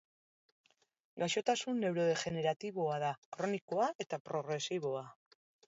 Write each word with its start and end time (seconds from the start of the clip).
Gaixotasun 1.23 1.77
neurodegeneratiboa 1.83 2.97
da, 3.05 3.13
kronikoa 3.37 3.93
eta 4.07 4.23
progresiboa. 4.33 5.09